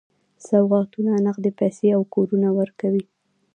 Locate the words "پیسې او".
1.59-2.01